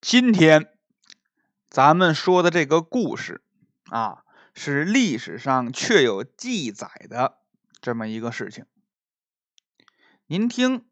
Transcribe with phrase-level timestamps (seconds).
[0.00, 0.72] 今天
[1.68, 3.42] 咱们说的这个故事
[3.90, 7.36] 啊，是历史上确有记载的
[7.82, 8.64] 这么一个事情。
[10.26, 10.86] 您听，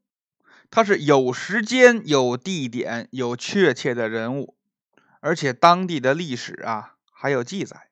[0.71, 4.58] 它是有时间、有地点、有确切的人物，
[5.20, 7.88] 而且当地的历史啊还有记载，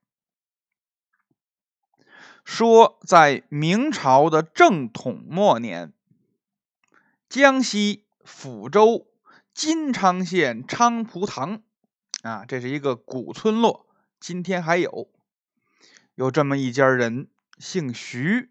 [2.45, 5.95] 说在明朝的正统末年，
[7.31, 9.06] 江西抚州。
[9.57, 11.63] 金昌县昌蒲塘，
[12.21, 13.87] 啊，这是一个古村落，
[14.21, 15.11] 今天还有。
[16.15, 18.51] 有这么一家人，姓徐，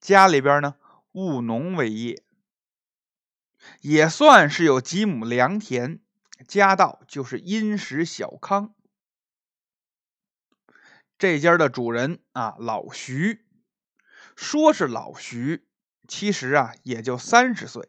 [0.00, 0.74] 家里边呢
[1.12, 2.24] 务农为业，
[3.80, 6.00] 也算是有几亩良田，
[6.48, 8.74] 家道就是殷实小康。
[11.16, 13.46] 这家的主人啊，老徐，
[14.34, 15.64] 说是老徐，
[16.08, 17.88] 其实啊也就三十岁。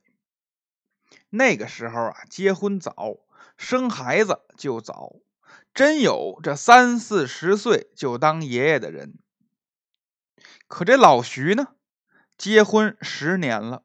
[1.36, 3.18] 那个时候啊，结婚早，
[3.58, 5.16] 生孩子就早，
[5.74, 9.16] 真有这三四十岁就当爷爷的人。
[10.68, 11.70] 可这老徐呢，
[12.38, 13.82] 结婚十年了，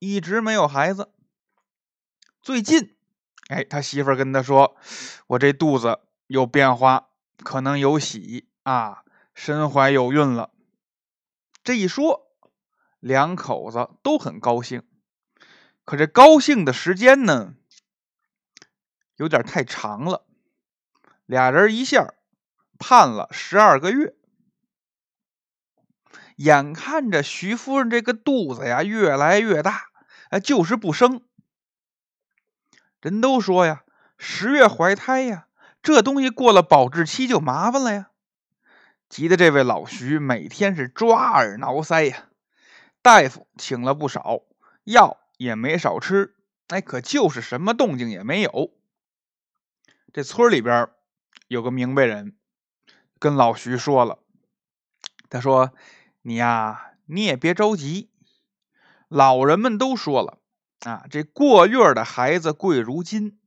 [0.00, 1.12] 一直没有孩子。
[2.42, 2.96] 最近，
[3.48, 4.76] 哎，他媳妇跟他说
[5.28, 7.10] ：“我这肚子有变化，
[7.44, 9.04] 可能有喜啊，
[9.36, 10.50] 身怀有孕了。”
[11.62, 12.32] 这一说，
[12.98, 14.82] 两口子都很高兴。
[15.88, 17.54] 可这高兴的时间呢，
[19.16, 20.26] 有点太长了，
[21.24, 22.12] 俩人一下
[22.78, 24.14] 盼了十二个月，
[26.36, 29.86] 眼看着徐夫人这个肚子呀越来越大，
[30.28, 31.22] 哎，就是不生。
[33.00, 33.82] 人都说呀，
[34.18, 35.46] 十月怀胎呀，
[35.82, 38.10] 这东西过了保质期就麻烦了呀。
[39.08, 42.26] 急得这位老徐每天是抓耳挠腮呀，
[43.00, 44.42] 大夫请了不少
[44.84, 45.18] 药。
[45.38, 46.34] 也没少吃，
[46.66, 48.74] 哎，可就是什么动静也没有。
[50.12, 50.90] 这村里边
[51.46, 52.36] 有个明白人，
[53.20, 54.18] 跟老徐说了，
[55.30, 55.72] 他说
[56.22, 58.10] ：“你呀，你也别着急。
[59.06, 60.38] 老人们都说了
[60.80, 63.38] 啊，这过月的孩子贵如金。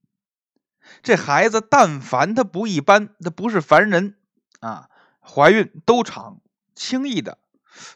[1.04, 4.18] 这孩子但凡他不一般，他不是凡人
[4.62, 6.40] 啊，怀孕都长，
[6.74, 7.38] 轻易的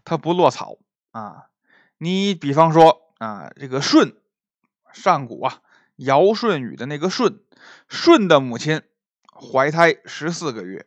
[0.03, 0.79] 他不落草
[1.11, 1.49] 啊。
[1.97, 4.15] 你比方说。”啊，这个舜，
[4.93, 5.61] 上古啊，
[5.95, 7.39] 尧舜禹的那个舜，
[7.89, 8.83] 舜的母亲
[9.33, 10.85] 怀胎十四个月。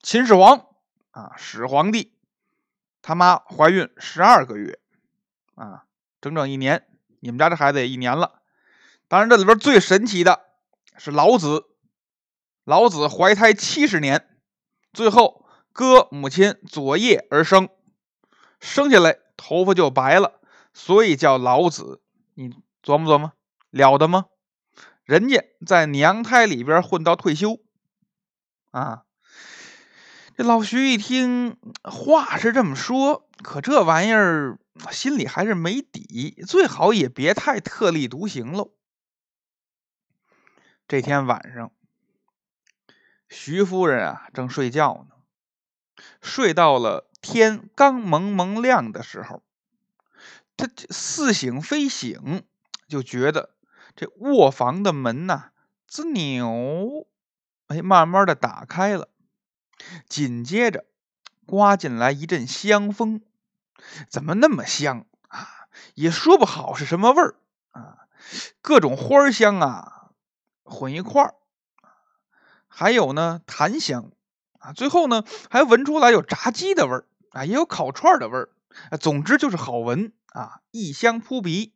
[0.00, 0.66] 秦始皇
[1.10, 2.16] 啊，始皇帝
[3.02, 4.78] 他妈怀孕十二个月，
[5.56, 5.82] 啊，
[6.20, 6.86] 整整一年。
[7.18, 8.40] 你们家这孩子也一年了。
[9.08, 10.44] 当然，这里边最神奇的
[10.96, 11.64] 是老子，
[12.62, 14.28] 老子怀胎七十年，
[14.92, 17.68] 最后割母亲左腋而生，
[18.60, 20.39] 生下来头发就白了。
[20.72, 22.00] 所以叫老子，
[22.34, 22.50] 你
[22.82, 23.32] 琢磨琢磨，
[23.70, 24.26] 了得吗？
[25.04, 27.58] 人家在娘胎里边混到退休，
[28.70, 29.04] 啊！
[30.36, 34.58] 这老徐一听话是这么说，可这玩意儿
[34.90, 38.72] 心里还是没底，最好也别太特立独行喽。
[40.86, 41.72] 这天晚上，
[43.28, 45.16] 徐夫人啊正睡觉呢，
[46.22, 49.42] 睡到了天刚蒙蒙亮的时候。
[50.60, 52.44] 他似醒非醒，
[52.86, 53.54] 就觉得
[53.96, 55.52] 这卧房的门呐，
[55.88, 57.06] 吱扭，
[57.68, 59.08] 哎，慢慢的打开了。
[60.06, 60.84] 紧接着，
[61.46, 63.22] 刮进来一阵香风，
[64.10, 65.48] 怎么那么香啊？
[65.94, 67.36] 也说不好是什么味儿
[67.70, 68.06] 啊，
[68.60, 70.10] 各种花香啊
[70.62, 71.34] 混一块儿，
[72.68, 74.10] 还有呢檀香
[74.58, 78.50] 啊，最后呢还闻出来有炸鸡的味儿啊，也有烤串的味儿，
[79.00, 80.12] 总之就是好闻。
[80.32, 81.74] 啊，异香扑鼻。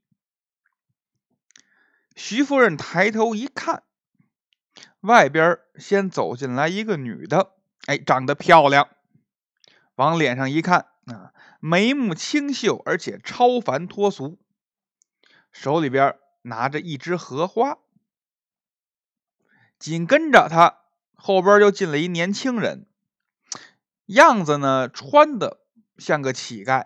[2.14, 3.82] 徐夫人抬头一看，
[5.00, 7.56] 外边先走进来一个女的，
[7.86, 8.88] 哎，长得漂亮。
[9.96, 14.38] 往脸上一看，啊，眉目清秀，而且超凡脱俗，
[15.50, 17.78] 手里边拿着一支荷花。
[19.80, 20.78] 紧跟着她
[21.16, 22.86] 后边又进了一年轻人，
[24.06, 25.63] 样子呢，穿的
[25.98, 26.84] 像个乞丐。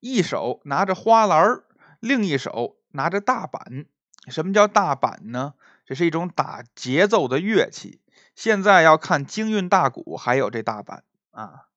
[0.00, 1.62] 一手拿着花篮
[2.00, 3.86] 另一手拿着大板。
[4.28, 5.54] 什么叫大板呢？
[5.84, 8.00] 这是一种打节奏的乐器。
[8.34, 11.68] 现在要看京韵大鼓，还有这大板啊。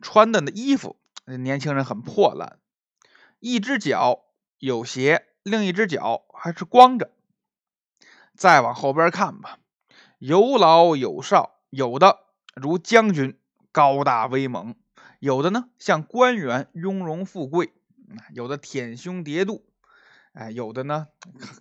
[0.00, 0.96] 穿的那衣服，
[1.26, 2.58] 年轻人很破烂，
[3.40, 4.24] 一只脚
[4.58, 7.10] 有鞋，另一只脚还是光着。
[8.36, 9.58] 再往后边看吧，
[10.18, 12.20] 有老有少，有的
[12.54, 13.38] 如将军，
[13.72, 14.74] 高大威猛。
[15.18, 17.72] 有的呢，像官员雍容富贵；
[18.32, 19.64] 有的舔胸叠肚，
[20.32, 21.08] 哎，有的呢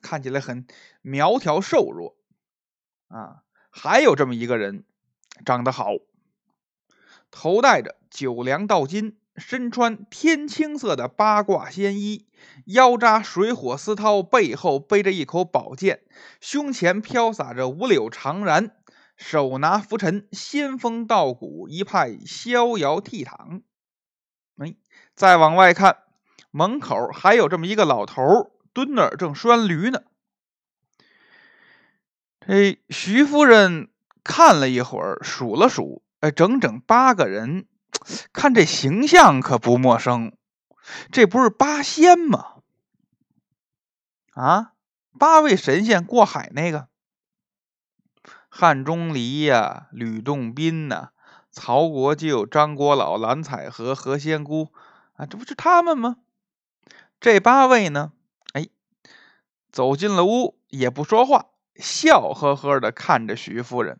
[0.01, 0.67] 看起来很
[1.01, 2.15] 苗条瘦弱，
[3.07, 4.83] 啊，还有这么一个人，
[5.43, 5.93] 长得好，
[7.31, 12.27] 头戴着九梁道巾，身穿天青色的八卦仙衣，
[12.65, 16.03] 腰扎水火丝绦，背后背着一口宝剑，
[16.39, 18.69] 胸前飘洒着五柳长髯，
[19.17, 23.63] 手拿拂尘，仙风道骨，一派逍遥倜傥。
[24.57, 24.75] 哎，
[25.15, 25.97] 再往外看，
[26.51, 28.23] 门口还有这么一个老头。
[28.73, 30.03] 蹲那儿正拴驴呢，
[32.39, 33.89] 这徐夫人
[34.23, 37.65] 看了一会儿，数了数，哎，整整八个人，
[38.33, 40.37] 看这形象可不陌生，
[41.11, 42.57] 这不是八仙吗？
[44.33, 44.73] 啊，
[45.17, 46.87] 八位神仙过海那个，
[48.59, 51.11] 汉钟离呀，吕洞宾呐，
[51.51, 54.73] 曹国舅、张国老、蓝采和、何仙姑
[55.13, 56.17] 啊，这不是他们吗？
[57.19, 58.13] 这八位呢？
[58.53, 58.67] 哎
[59.71, 63.99] 走进了屋，也不说话，笑呵呵的看着徐夫人。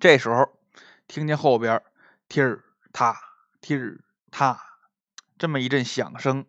[0.00, 0.58] 这时候，
[1.06, 1.80] 听见后边
[2.26, 3.16] “踢儿踏
[3.60, 4.00] 踢儿
[4.32, 4.60] 踏”
[5.38, 6.44] 这么一阵响声，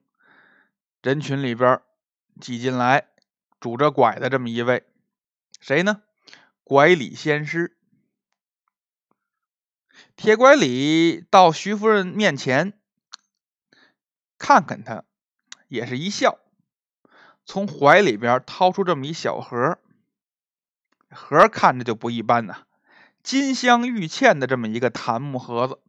[1.04, 1.80] 人群里边
[2.42, 3.10] 挤进来
[3.60, 4.88] 拄着拐的这么一位，
[5.60, 6.02] 谁呢？
[6.70, 7.78] 拐李仙师。
[10.18, 12.74] 铁拐李到徐夫人面前，
[14.38, 15.06] 看看他，
[15.70, 16.40] 也是一笑。
[17.46, 19.80] 从怀里边掏出这么一小盒，
[21.10, 22.66] 盒看着就不一般呐，
[23.24, 25.80] 金镶玉嵌的这么一个檀木盒子，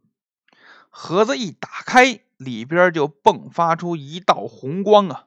[0.90, 5.26] 盒子一打开，里边就迸发出一道红光啊！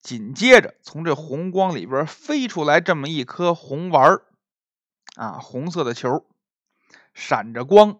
[0.00, 4.26] 紧接着从这红光里边飞出来这么一颗红丸儿
[5.20, 6.26] 啊，红色的球，
[7.12, 7.98] 闪着光，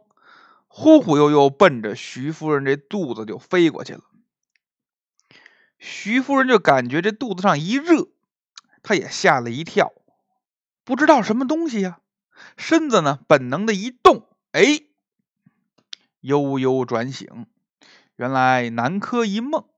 [0.68, 4.00] 忽忽悠悠奔着徐夫人这肚子就飞过去了。
[5.78, 8.08] 徐夫人就感觉这肚子上一热，
[8.82, 9.92] 她也吓了一跳，
[10.82, 12.00] 不知道什么东西呀，
[12.56, 14.80] 身子呢本能的一动，哎，
[16.20, 17.46] 悠悠转醒，
[18.16, 19.68] 原来南柯一梦，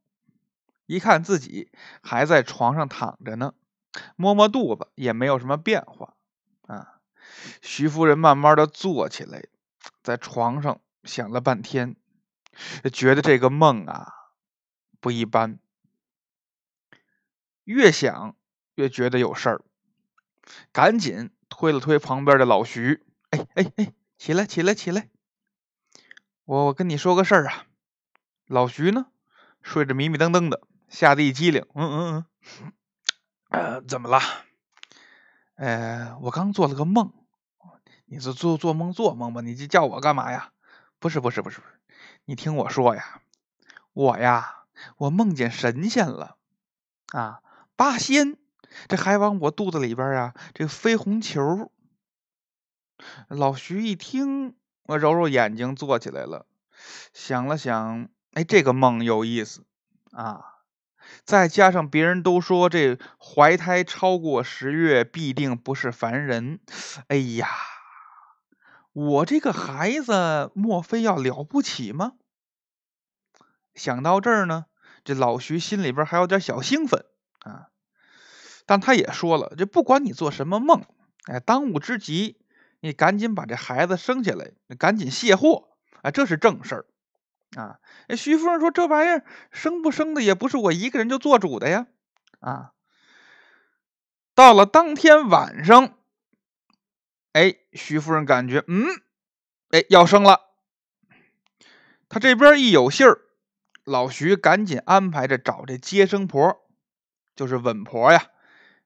[0.87, 1.73] 一看自己
[2.05, 3.55] 还在床上躺着呢，
[4.15, 6.15] 摸摸肚子也没有什么变化
[6.69, 7.01] 啊。
[7.61, 9.45] 徐夫人慢慢的坐起来，
[10.03, 11.97] 在床上想了半天，
[12.93, 14.13] 觉得这个梦啊
[15.01, 15.59] 不一般。
[17.65, 18.37] 越想
[18.75, 19.63] 越觉得有事儿，
[20.73, 25.09] 赶紧推了推旁边的老徐，哎哎哎，起来起来起来！
[26.45, 27.67] 我我跟你说个事儿啊。
[28.47, 29.07] 老徐呢，
[29.63, 32.27] 睡着迷迷瞪瞪的，吓得一激灵，嗯嗯
[32.61, 32.73] 嗯，
[33.49, 34.21] 呃，怎么了？
[35.55, 37.13] 呃，我刚做了个梦。
[38.13, 39.41] 你是做做梦做梦吧？
[39.41, 40.53] 你这叫我干嘛呀？
[40.99, 41.73] 不是不是不是不是，
[42.27, 43.23] 你听我说呀，
[43.95, 44.65] 我呀，
[44.99, 46.37] 我梦见神仙了
[47.15, 47.41] 啊！
[47.75, 48.37] 八仙，
[48.87, 51.73] 这还往我肚子里边啊，这飞红球。
[53.29, 56.45] 老徐一听，我揉揉眼睛，坐起来了，
[57.15, 59.65] 想了想，哎，这个梦有意思
[60.11, 60.45] 啊！
[61.25, 66.61] 再加上别人都说这怀胎超过十月必定不是凡人，
[67.09, 67.49] 哎呀，
[68.93, 72.13] 我这个孩子莫非要了不起吗？
[73.75, 74.67] 想到这儿呢，
[75.03, 77.07] 这老徐心里边还有点小兴奋
[77.41, 77.69] 啊。
[78.67, 80.85] 但他也说了，这不管你做什么梦，
[81.25, 82.39] 哎，当务之急，
[82.81, 85.71] 你赶紧把这孩子生下来，赶紧卸货，
[86.03, 86.87] 啊，这是正事儿，
[87.57, 87.81] 啊。
[88.15, 91.87] 徐夫人说：“这玩意儿生不生的也不是我一个人就做主的呀，
[92.41, 92.73] 啊。”
[94.35, 95.99] 到了当天晚上，
[97.33, 98.85] 哎，徐夫人感觉，嗯，
[99.71, 100.41] 哎，要生了。
[102.09, 103.21] 他这边一有信儿，
[103.85, 106.69] 老徐赶紧安排着找这接生婆，
[107.35, 108.29] 就是稳婆呀。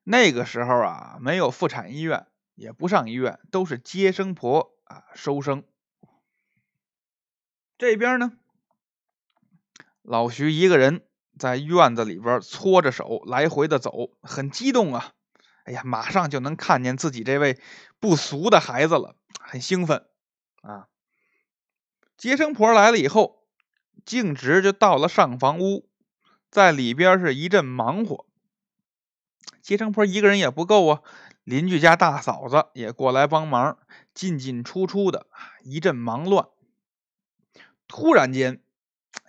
[0.05, 5.65] 那个时候啊，没有妇产医院，也不上医院，都是接生婆啊收生。
[7.77, 8.33] 这边呢，
[10.03, 11.05] 老徐一个人
[11.37, 15.15] 在院子里边搓着手来回的走，很激动啊！
[15.67, 17.59] 哎呀，马上就能看见自己这位
[17.99, 20.07] 不俗的孩子了，很兴奋
[20.63, 20.87] 啊！
[22.17, 23.43] 接生婆来了以后，
[24.05, 25.89] 径直就到了上房屋，
[26.53, 28.27] 在里边是一阵忙活。
[29.61, 31.03] 接生婆一个人也不够啊，
[31.43, 33.77] 邻居家大嫂子也过来帮忙，
[34.15, 35.27] 进进出出的
[35.65, 36.47] 一阵忙乱。
[37.89, 38.63] 突然间，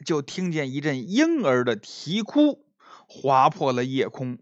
[0.05, 2.67] 就听见一阵婴儿的啼哭，
[3.07, 4.37] 划破了夜空。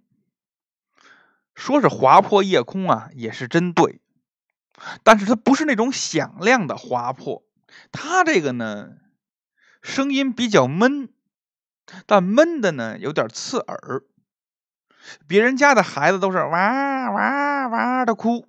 [1.55, 4.01] 说是划破夜空啊，也是真对，
[5.03, 7.43] 但是它不是那种响亮的划破，
[7.91, 8.89] 它这个呢，
[9.81, 11.09] 声音比较闷，
[12.05, 14.03] 但闷的呢有点刺耳。
[15.27, 18.47] 别人家的孩子都是哇哇哇的哭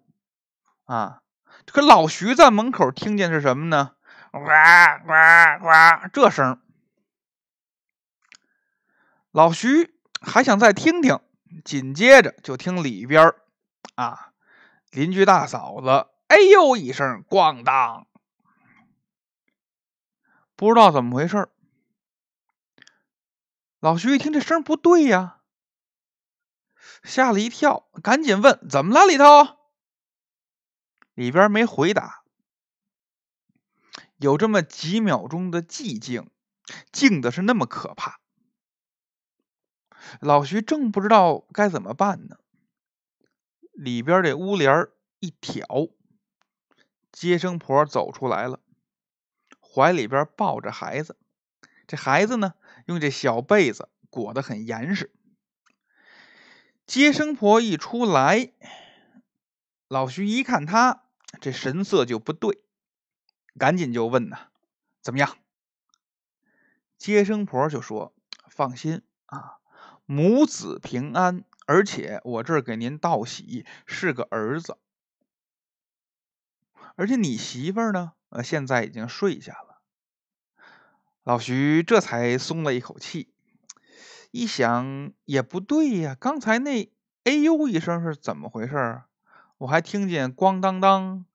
[0.85, 1.21] 啊，
[1.67, 3.93] 可老徐在门口听见是什么呢？
[4.33, 6.61] 哇哇哇这声。
[9.31, 11.21] 老徐还想再听听，
[11.65, 13.35] 紧接着就听里边
[13.95, 14.33] 啊，
[14.91, 18.07] 邻居大嫂子哎呦一声，咣当，
[20.55, 21.49] 不知道怎么回事
[23.79, 25.41] 老徐一听这声不对呀，
[27.03, 29.07] 吓了一跳，赶紧问：“怎么了？
[29.07, 29.25] 里头？”
[31.15, 32.25] 里边没回答，
[34.17, 36.31] 有这么几秒钟的寂静，
[36.91, 38.21] 静的是那么可怕。
[40.21, 42.37] 老徐正不知道该怎么办呢，
[43.73, 44.89] 里边这屋帘
[45.21, 45.65] 一挑，
[47.13, 48.61] 接生婆走出来了，
[49.61, 51.17] 怀里边抱着孩子，
[51.87, 52.55] 这孩子呢
[52.87, 55.13] 用这小被子裹得很严实。
[56.87, 58.53] 接生婆一出来，
[59.89, 61.05] 老徐一看他
[61.41, 62.63] 这神色就不对，
[63.59, 64.49] 赶紧就问呐
[65.03, 65.37] ：“怎么样？”
[66.97, 68.15] 接生婆就说
[68.49, 69.59] ：“放心啊。”
[70.07, 74.79] 母子平安，而且我这儿给您道喜，是个儿子。
[76.95, 78.13] 而且你媳妇呢？
[78.29, 79.83] 呃，现在已经睡下了。
[81.25, 83.35] 老徐这才松了一口气，
[84.31, 86.91] 一想也不对呀，刚才那
[87.25, 89.03] 哎呦一声是怎么回事？
[89.59, 91.27] 我还听见咣当当，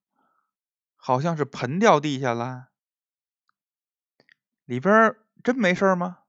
[0.96, 2.70] 好像是盆掉地下了。
[4.64, 6.20] 里边真没事吗？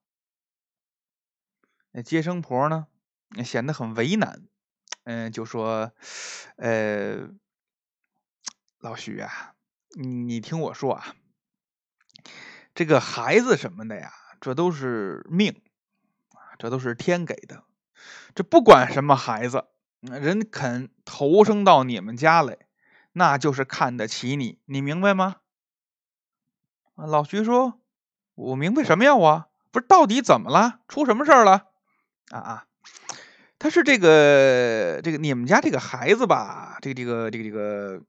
[1.94, 2.86] 那接生婆呢，
[3.44, 4.42] 显得很为难，
[5.04, 5.92] 嗯，就说
[6.56, 7.28] ：“呃，
[8.78, 9.54] 老徐啊，
[9.94, 11.14] 你听我说啊，
[12.74, 15.60] 这个孩子什么的呀，这都是命，
[16.58, 17.64] 这都是天给的。
[18.34, 19.66] 这不管什么孩子，
[20.00, 22.56] 人肯投生到你们家来，
[23.12, 25.36] 那就是看得起你，你明白吗？”
[26.96, 27.80] 老徐说
[28.34, 29.14] ：“我明白什么呀？
[29.14, 30.80] 我不是到底怎么了？
[30.88, 31.68] 出什么事儿了？”
[32.30, 32.66] 啊啊，
[33.58, 36.78] 他是这个这个你们家这个孩子吧？
[36.80, 38.02] 这个这个这个这个，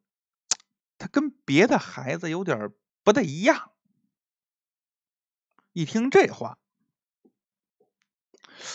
[0.98, 2.72] 他跟别的孩子有点
[3.04, 3.72] 不太一样。
[5.74, 6.58] 一听这话，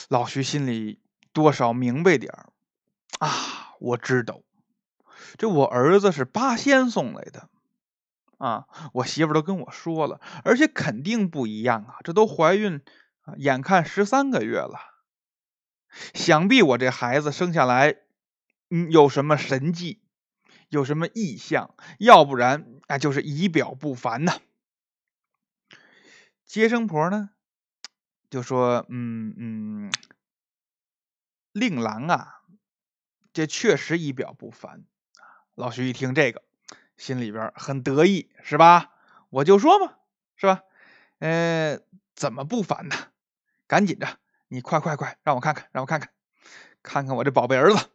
[0.08, 1.00] 老徐心里
[1.32, 2.52] 多少明白点儿
[3.20, 3.76] 啊！
[3.78, 4.42] 我知道，
[5.36, 7.48] 这我儿子是八仙送来的
[8.38, 8.66] 啊！
[8.92, 11.98] 我媳妇都跟我说了，而且肯定不一样啊！
[12.02, 12.82] 这都怀孕，
[13.36, 14.87] 眼看十三个月了。
[16.14, 17.96] 想必我这孩子生下来，
[18.70, 20.00] 嗯，有什么神迹，
[20.68, 24.40] 有什么异象，要不然啊，就是仪表不凡呐。
[26.44, 27.30] 接生婆呢，
[28.30, 29.92] 就说：“嗯嗯，
[31.52, 32.42] 令郎啊，
[33.32, 34.84] 这确实仪表不凡。”
[35.54, 36.42] 老徐一听这个，
[36.96, 38.92] 心里边很得意，是吧？
[39.28, 39.96] 我就说嘛，
[40.36, 40.62] 是吧？
[41.18, 41.80] 呃，
[42.14, 42.96] 怎么不凡呢？
[43.66, 44.18] 赶紧的。
[44.48, 46.10] 你快快快，让我看看，让我看看，
[46.82, 47.90] 看看我这宝贝儿子。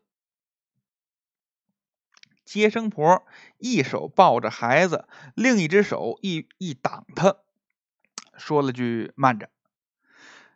[2.45, 3.25] 接生婆
[3.57, 7.37] 一手抱着孩子，另一只手一一挡他，
[8.37, 9.49] 说了句：“慢着，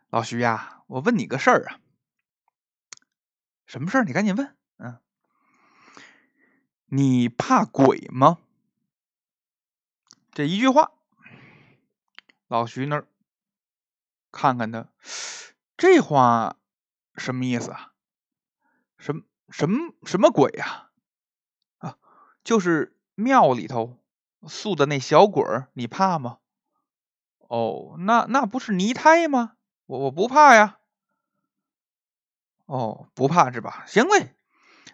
[0.08, 1.80] 老徐呀，我问你个事儿啊。
[3.66, 4.04] 什么事儿？
[4.04, 4.56] 你赶紧问。
[4.76, 5.00] 嗯，
[6.86, 8.38] 你怕鬼吗？”
[10.30, 10.92] 这一句话，
[12.46, 13.08] 老徐那儿
[14.30, 14.88] 看看他。
[15.78, 16.56] 这话
[17.16, 17.92] 什么意思啊？
[18.98, 20.90] 什么什么什么鬼呀？
[21.78, 21.96] 啊，
[22.42, 23.96] 就是庙里头
[24.48, 26.38] 塑的那小鬼儿，你怕吗？
[27.38, 29.52] 哦，那那不是泥胎吗？
[29.86, 30.78] 我我不怕呀。
[32.66, 33.84] 哦，不怕是吧？
[33.86, 34.34] 行嘞，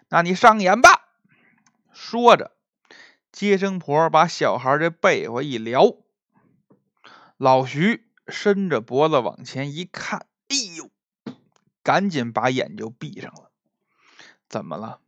[0.09, 1.09] 那你上演吧。
[1.91, 2.55] 说着，
[3.31, 5.97] 接生婆把小孩的被窝一撩，
[7.37, 10.27] 老徐伸着脖子往前一看。
[10.47, 10.89] 哎呦！
[11.83, 13.51] 赶紧把眼就闭上了。
[14.47, 15.01] 怎么了？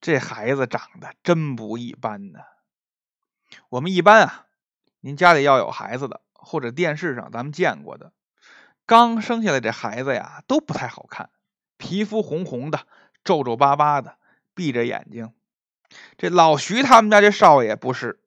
[0.00, 2.40] 这孩子长得真不一般呢。
[3.68, 4.46] 我们一般啊，
[5.00, 8.12] 您家里要有孩子的，或者电视上咱们见过的，
[8.84, 11.30] 刚生下来这孩子呀，都不太好看，
[11.76, 12.86] 皮肤红红的，
[13.22, 14.18] 皱皱巴巴的，
[14.54, 15.32] 闭着眼睛。
[16.16, 18.20] 这老徐他们家这少爷不是，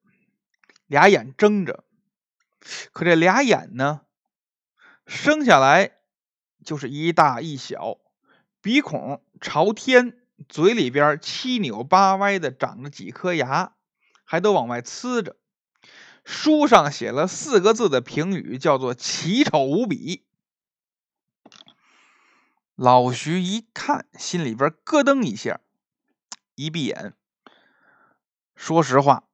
[0.86, 1.84] 俩眼睁着，
[2.94, 4.02] 可这俩眼呢，
[5.06, 5.92] 生下来。
[6.66, 8.00] 就是一大一小，
[8.62, 10.18] 鼻孔朝天，
[10.50, 13.76] 嘴里边七扭八歪的长着几颗牙，
[14.26, 15.38] 还都往外呲着。
[16.26, 20.26] 书上写了四个字的评语，叫做奇丑无比。
[22.76, 25.62] 老徐一看，心里边咯噔一下，
[26.56, 27.14] 一闭眼。
[28.56, 29.26] 说实话，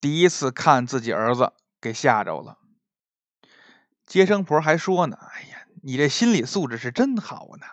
[0.00, 2.58] 第一次看自己儿子给吓着了。
[4.06, 7.66] 接生婆还说呢：“哎呀，你这心理素质是真好呢！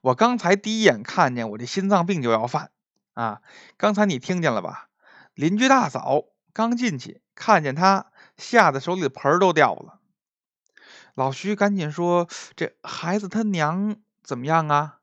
[0.00, 2.70] 我刚才第一眼看见，我这心脏病就要犯
[3.14, 3.42] 啊！
[3.76, 4.88] 刚才你听见了吧？
[5.34, 10.00] 邻居大嫂刚进去，看见他，吓得手里的盆都掉了。”
[11.14, 15.00] 老徐赶紧说：“这孩子他娘。”怎么样啊？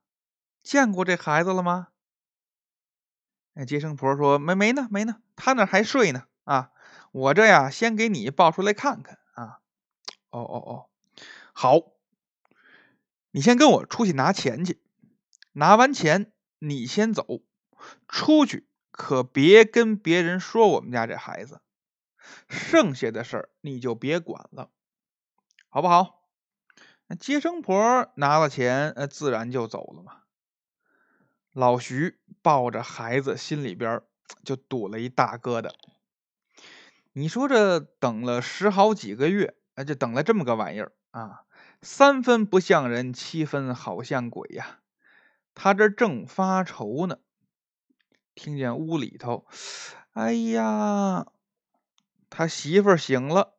[0.64, 1.90] 见过这孩子了吗？
[3.54, 6.24] 那接生婆说没没呢，没呢，他那还睡呢。
[6.46, 6.72] 啊，
[7.12, 9.60] 我这呀，先给你抱出来看看啊。
[10.30, 10.90] 哦哦哦，
[11.54, 11.76] 好，
[13.32, 14.82] 你先跟我出去拿钱去，
[15.54, 17.44] 拿完钱你先走，
[18.08, 21.62] 出去可别跟别人说我们家这孩子，
[22.48, 24.72] 剩下的事儿你就别管了，
[25.70, 26.28] 好不好？
[27.08, 30.22] 那接生婆拿了钱，呃，自然就走了嘛。
[31.54, 34.04] 老徐抱着孩子，心里边
[34.44, 35.72] 就堵了一大疙瘩。
[37.14, 41.42] 你说这等了十好几个月，呃，就等了这么个玩意儿啊，
[41.82, 44.82] 三分不像人，七分好像鬼呀。
[45.54, 47.20] 他这正发愁呢，
[48.36, 49.46] 听见屋里头，
[50.14, 51.28] 哎呀，
[52.30, 53.58] 他媳妇醒了。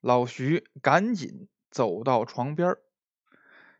[0.00, 1.48] 老徐赶紧。
[1.74, 2.76] 走到床边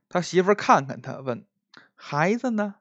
[0.09, 1.47] 他媳妇看看他，问
[1.95, 2.75] ：“孩子呢？”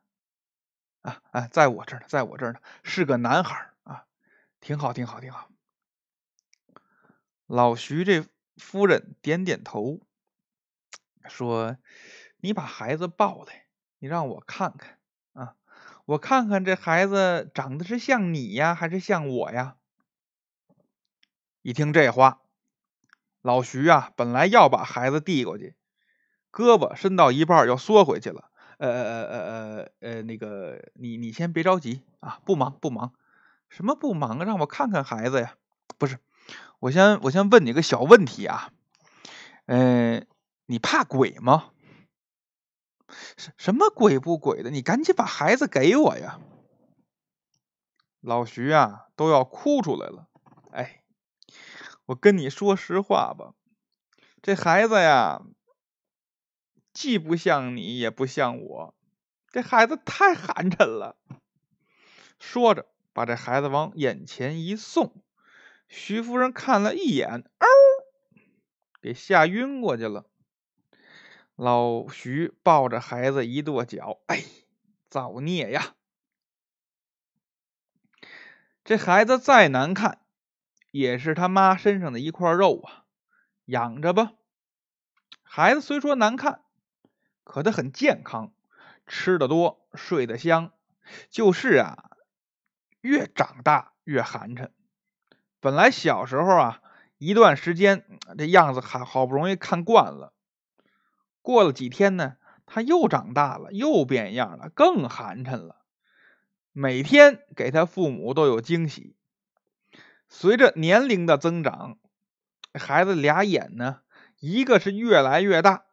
[1.03, 4.07] 啊啊，在我这儿呢，在我这儿呢，是个男孩啊，
[4.59, 5.51] 挺好，挺好，挺好。
[7.45, 8.25] 老徐这
[8.57, 9.99] 夫人点点头，
[11.27, 11.77] 说
[12.41, 13.65] ：“你把孩子抱来，
[13.99, 14.97] 你让我看看
[15.33, 15.55] 啊，
[16.05, 19.77] 我看看这孩子长得是像你呀，还是像我呀？”
[21.61, 22.41] 一听这话。
[23.41, 25.75] 老徐啊，本来要把孩子递过去，
[26.49, 28.49] 胳膊伸到一半又缩回去了。
[28.77, 33.13] 呃呃呃呃呃，那个你你先别着急啊，不忙不忙，
[33.69, 34.45] 什么不忙？
[34.45, 35.55] 让我看看孩子呀。
[35.97, 36.19] 不是，
[36.83, 38.73] 我先我先问你个小问题啊。
[39.67, 40.27] 嗯，
[40.65, 41.71] 你怕鬼吗？
[43.37, 44.69] 什什么鬼不鬼的？
[44.69, 46.41] 你赶紧把孩子给我呀。
[48.19, 50.27] 老徐啊，都要哭出来了。
[50.71, 50.99] 哎。
[52.07, 53.53] 我跟你说实话吧，
[54.41, 55.41] 这孩子呀，
[56.91, 58.93] 既不像你，也不像我，
[59.47, 61.15] 这孩子太寒碜了。
[62.41, 65.23] 说着，把这孩子往眼前一送，
[65.95, 67.67] 徐夫人看了一眼，嗷，
[68.99, 70.25] 给吓晕过去了。
[71.55, 74.43] 老徐抱着孩子一跺脚，哎，
[75.07, 75.95] 造孽呀！
[78.83, 80.19] 这孩子再难看。
[80.89, 83.05] 也是他妈身上的一块肉啊，
[83.65, 84.33] 养着吧。
[85.43, 86.63] 孩子虽说难看，
[87.43, 88.51] 可他很健康，
[89.05, 90.73] 吃的多，睡得香。
[91.29, 92.17] 就是啊，
[93.01, 94.71] 越长大越寒碜。
[95.63, 96.81] 本来小时候啊，
[97.19, 98.05] 一段时间
[98.37, 100.33] 这样子还好不容易看惯了。
[101.41, 105.77] 过了几天呢，他又长大了，又变样了，更寒碜了。
[106.73, 109.15] 每天给他父母都有惊喜。
[110.27, 111.97] 随着年龄的增长，
[112.73, 114.01] 孩子俩眼呢，
[114.41, 115.85] 一个是越来越大，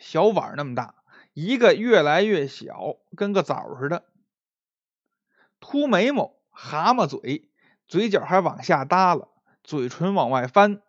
[0.00, 0.96] 小碗那么大；
[1.34, 4.06] 一个越来越小，跟个枣似的。
[5.60, 7.47] 秃眉毛，蛤蟆嘴，
[7.88, 9.28] 嘴角还往下耷了，
[9.64, 10.82] 嘴唇往外翻，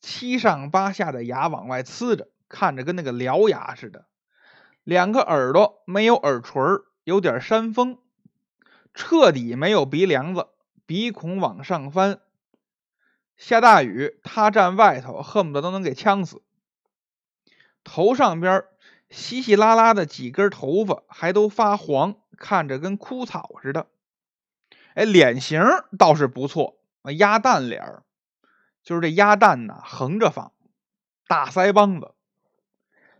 [0.00, 4.06] 七上八下的牙往外呲着，看着跟那个獠牙似的。
[4.84, 6.62] 两个耳朵没有耳垂，
[7.04, 7.98] 有点山峰，
[8.94, 10.46] 彻底没有鼻梁子。
[10.86, 12.20] 鼻孔往上翻，
[13.36, 16.40] 下大雨，他站外头，恨不得都能给呛死。
[17.84, 18.64] 头上边
[19.10, 23.88] 稀稀拉拉的几根头发还都发黄，看着跟枯草似的。
[24.98, 25.62] 哎，脸型
[25.96, 26.76] 倒是不错，
[27.16, 28.02] 鸭蛋脸儿
[28.82, 30.52] 就是这鸭蛋呐，横着放，
[31.28, 32.16] 大腮帮子，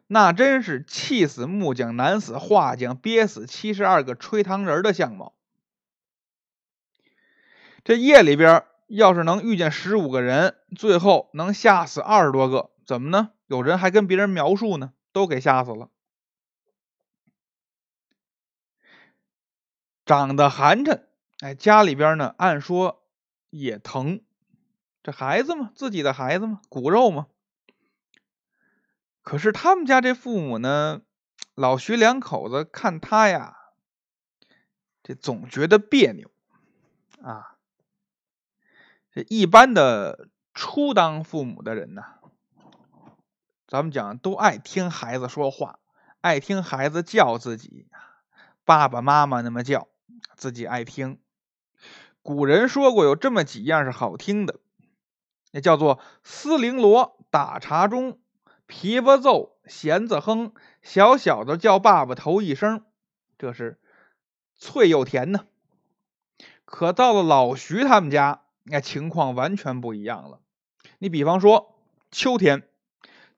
[0.08, 5.36] 那真是气死木匠，难死画匠，憋死七十二个吹糖人的相貌。
[7.84, 13.30] 这夜里边要是能遇见十五个人，最后能吓死二十多个，怎么呢？
[13.46, 15.90] 有人还跟别人描述呢，都给吓死了。
[20.04, 21.02] 长得寒碜，
[21.40, 23.05] 哎，家里边呢，按说
[23.51, 24.20] 也疼，
[25.05, 27.29] 这孩子嘛，自己的孩子嘛，骨肉嘛。
[29.22, 31.03] 可是他们家这父母呢，
[31.55, 33.57] 老徐两口子看他呀，
[35.05, 36.29] 这总觉得别扭
[37.22, 37.57] 啊。
[39.12, 42.03] 这一般的初当父母的人呢，
[43.68, 45.79] 咱们讲都爱听孩子说话，
[46.20, 47.87] 爱听孩子叫自己，
[48.64, 49.87] 爸爸妈妈那么叫，
[50.35, 51.20] 自己爱听。
[52.28, 54.60] 古人说过，有这么几样是好听的，
[55.50, 58.18] 那叫做丝绫罗打茶钟，
[58.68, 62.84] 琵琶奏弦子哼，小小的叫爸爸头一声，
[63.38, 63.80] 这是
[64.54, 65.46] 脆又甜呢。
[66.66, 70.42] 可到了老徐他们家，那情况完全不一样了。
[70.98, 71.78] 你比方说
[72.10, 72.68] 秋天，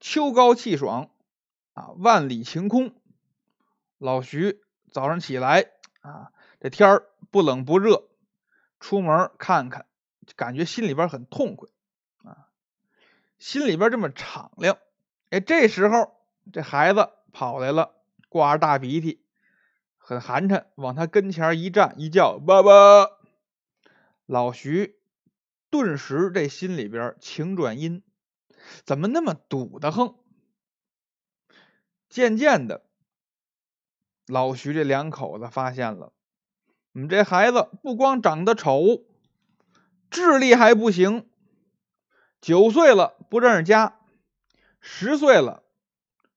[0.00, 1.10] 秋高气爽
[1.74, 2.92] 啊，万里晴空。
[3.98, 5.66] 老徐早上起来
[6.00, 8.08] 啊，这天儿不冷不热，
[8.80, 9.86] 出门看看，
[10.34, 11.68] 感觉心里边很痛快
[12.24, 12.48] 啊，
[13.38, 14.78] 心里边这么敞亮。
[15.28, 16.16] 哎，这时候
[16.52, 17.94] 这孩子跑来了，
[18.28, 19.22] 挂着大鼻涕，
[19.98, 23.06] 很寒碜，往他跟前一站，一叫爸爸。
[24.26, 24.98] 老徐
[25.70, 28.02] 顿时这心里边晴转阴，
[28.84, 30.16] 怎么那么堵得慌？
[32.08, 32.84] 渐渐的，
[34.26, 36.12] 老徐这两口子发现了，
[36.92, 39.04] 你这孩子不光长得丑，
[40.10, 41.28] 智力还不行。
[42.40, 44.00] 九岁了不认识家，
[44.80, 45.62] 十岁了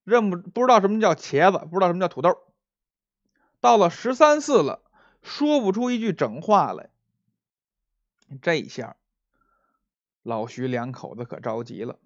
[0.03, 2.37] 认不不知道什么叫茄子，不知道什么叫土豆。
[3.59, 4.81] 到了十三四了，
[5.21, 6.89] 说不出一句整话来。
[8.41, 8.97] 这一下，
[10.21, 11.97] 老徐两口子可着急了，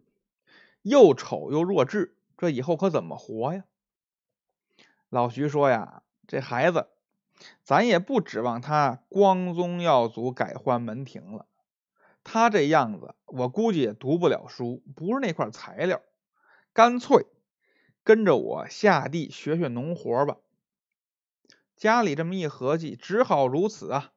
[0.84, 3.66] 又丑又弱智，这以后可怎么活呀？
[5.10, 6.90] 老徐说呀：“这孩子，
[7.64, 11.48] 咱也不指望他光宗耀祖、改换门庭了。
[12.24, 16.02] 他这样子，我估计也读不了书，不是那块材料。
[16.74, 17.26] 干脆
[18.04, 20.38] 跟着我下地学学农活吧。”
[21.76, 24.12] 家里这么一合计，只好如此啊。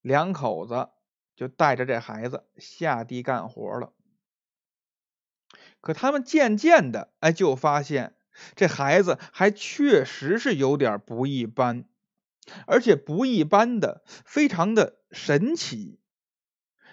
[0.00, 0.90] 两口子。
[1.34, 3.94] 就带着这孩子下地干活了，
[5.80, 8.14] 可他们渐渐的，哎，就发现
[8.54, 11.86] 这孩子还确实是有点不一般，
[12.66, 15.98] 而且不一般的非常的神奇。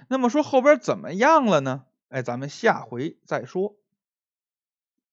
[0.08, 1.86] 那么说后边怎么样了呢？
[2.10, 3.78] 哎，咱们下回再说。